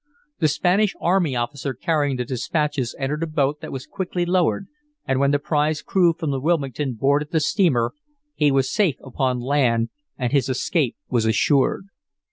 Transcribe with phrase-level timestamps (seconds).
[0.39, 4.65] The Spanish army officer carrying the dispatches entered a boat that was quickly lowered
[5.07, 7.93] and when the prize crew from the Wilmington boarded the steamer
[8.33, 11.85] he was safe upon land and his escape was assured.